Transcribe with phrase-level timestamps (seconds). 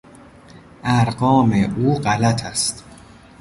[0.83, 2.83] ارقام او غلط است.